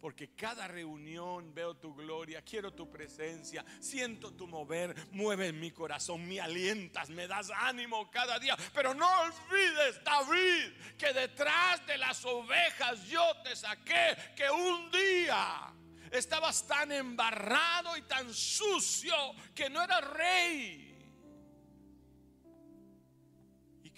[0.00, 6.26] Porque cada reunión veo tu gloria, quiero tu presencia, siento tu mover, mueve mi corazón,
[6.26, 8.56] me alientas, me das ánimo cada día.
[8.72, 15.70] Pero no olvides, David, que detrás de las ovejas yo te saqué, que un día
[16.10, 19.14] estabas tan embarrado y tan sucio
[19.54, 20.89] que no eras rey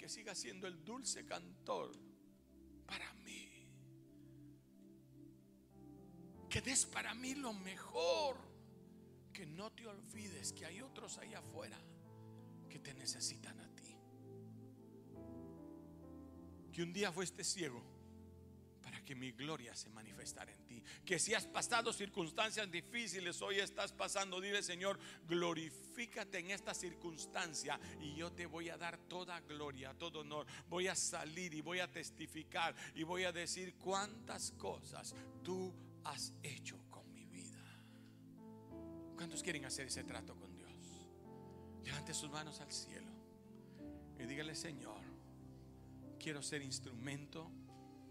[0.03, 1.89] que siga siendo el dulce cantor
[2.85, 3.69] para mí.
[6.49, 8.35] Que des para mí lo mejor.
[9.31, 11.79] Que no te olvides que hay otros allá afuera
[12.69, 13.95] que te necesitan a ti.
[16.73, 17.81] Que un día fuiste ciego
[18.83, 20.83] para que mi gloria se manifestara en ti.
[21.05, 27.79] Que si has pasado circunstancias difíciles, hoy estás pasando, dile Señor, glorifícate en esta circunstancia
[28.01, 30.45] y yo te voy a dar toda gloria, todo honor.
[30.69, 35.73] Voy a salir y voy a testificar y voy a decir cuántas cosas tú
[36.03, 37.63] has hecho con mi vida.
[39.15, 40.71] ¿Cuántos quieren hacer ese trato con Dios?
[41.85, 43.11] Levante sus manos al cielo
[44.19, 45.01] y dígale, Señor,
[46.19, 47.51] quiero ser instrumento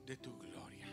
[0.06, 0.88] de tu gloria.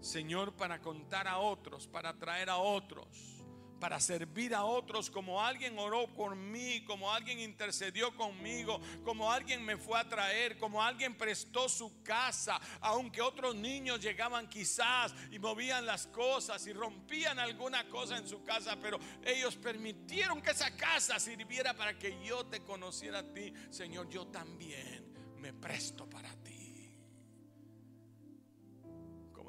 [0.00, 3.38] Señor, para contar a otros, para traer a otros
[3.78, 9.64] para servir a otros, como alguien oró por mí, como alguien intercedió conmigo, como alguien
[9.64, 15.38] me fue a traer, como alguien prestó su casa, aunque otros niños llegaban quizás y
[15.38, 20.76] movían las cosas y rompían alguna cosa en su casa, pero ellos permitieron que esa
[20.76, 25.06] casa sirviera para que yo te conociera a ti, Señor, yo también
[25.38, 26.17] me presto para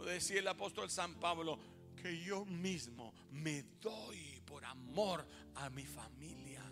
[0.05, 1.59] Decía el apóstol San Pablo,
[1.95, 5.25] que yo mismo me doy por amor
[5.55, 6.63] a mi familia.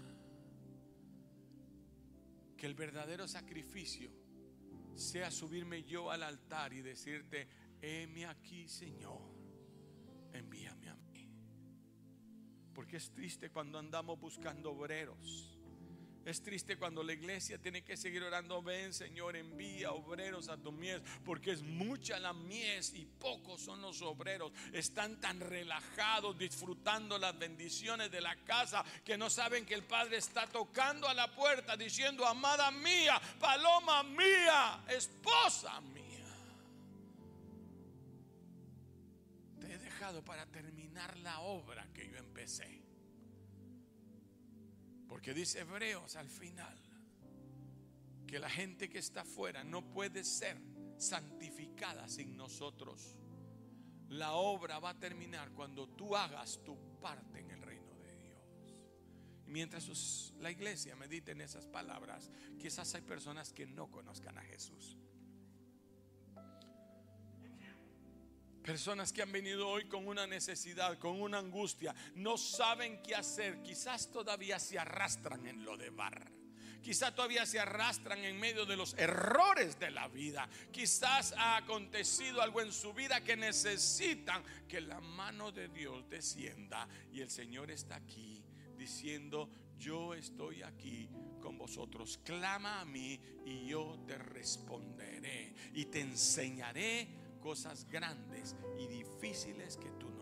[2.55, 4.09] Que el verdadero sacrificio
[4.95, 7.47] sea subirme yo al altar y decirte,
[7.81, 9.21] heme aquí Señor,
[10.33, 11.29] envíame a mí.
[12.73, 15.56] Porque es triste cuando andamos buscando obreros
[16.27, 20.73] es triste cuando la iglesia tiene que seguir orando, ven Señor, envía obreros a tu
[20.73, 24.51] mies, porque es mucha la mies y pocos son los obreros.
[24.73, 30.17] Están tan relajados disfrutando las bendiciones de la casa que no saben que el Padre
[30.17, 36.25] está tocando a la puerta diciendo, amada mía, paloma mía, esposa mía.
[39.61, 42.86] Te he dejado para terminar la obra que yo empecé.
[45.17, 46.77] Porque dice Hebreos al final
[48.27, 50.61] que la gente que está afuera no puede ser
[50.99, 53.17] santificada sin nosotros.
[54.09, 58.85] La obra va a terminar cuando tú hagas tu parte en el reino de Dios.
[59.47, 64.99] Mientras la iglesia medite en esas palabras, quizás hay personas que no conozcan a Jesús.
[68.67, 73.63] Personas que han venido hoy con una necesidad, con una angustia, no saben qué hacer,
[73.63, 76.29] quizás todavía se arrastran en lo de bar.
[76.83, 80.49] Quizás todavía se arrastran en medio de los errores de la vida.
[80.69, 86.89] Quizás ha acontecido algo en su vida que necesitan que la mano de Dios descienda.
[87.13, 88.43] Y el Señor está aquí
[88.77, 91.09] diciendo, yo estoy aquí
[91.41, 92.19] con vosotros.
[92.21, 95.55] Clama a mí y yo te responderé.
[95.73, 100.16] Y te enseñaré cosas grandes y difíciles que tú.